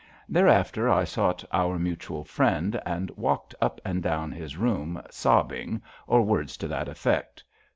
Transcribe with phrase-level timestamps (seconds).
[0.27, 6.23] Thereafter I sought our Mutual Friend and walked up and down his room sobbing, or
[6.23, 7.43] words to that effect.